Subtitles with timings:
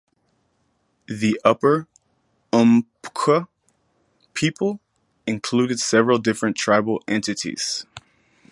[1.05, 1.87] The Upper
[2.51, 3.47] Umpqua
[4.33, 4.79] people
[5.27, 7.85] included several different tribal entities.